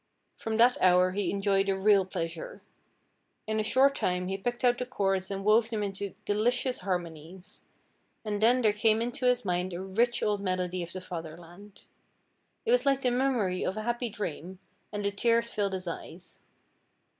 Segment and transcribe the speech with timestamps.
[0.35, 2.63] From that hour he enjoyed a real pleasure.
[3.45, 7.61] In a short time he picked out the chords and wove them into delicious harmonies,
[8.25, 11.83] and then there came into his mind a rich old melody of the fatherland.
[12.65, 14.57] It was like the memory of a happy dream,
[14.91, 16.39] and the tears filled his eyes.